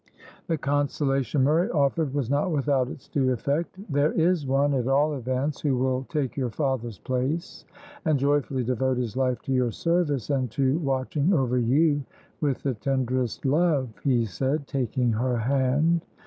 The 0.47 0.57
consolation 0.57 1.43
Murray 1.43 1.69
offered 1.69 2.11
was 2.11 2.27
not 2.27 2.49
without 2.51 2.87
its 2.87 3.07
due 3.07 3.31
effect. 3.33 3.77
"There 3.87 4.13
is 4.13 4.47
one, 4.47 4.73
at 4.73 4.87
all 4.87 5.13
events, 5.13 5.61
who 5.61 5.77
will 5.77 6.07
take 6.09 6.35
your 6.35 6.49
father's 6.49 6.97
place, 6.97 7.65
and 8.03 8.17
joyfully 8.17 8.63
devote 8.63 8.97
his 8.97 9.15
life 9.15 9.39
to 9.43 9.53
your 9.53 9.69
service 9.69 10.31
and 10.31 10.49
to 10.49 10.79
watching 10.79 11.31
over 11.33 11.59
you 11.59 12.01
with 12.39 12.63
the 12.63 12.73
tenderest 12.73 13.45
love," 13.45 13.89
he 14.03 14.25
said, 14.25 14.65
taking 14.65 15.11
her 15.11 15.37
hand. 15.37 16.01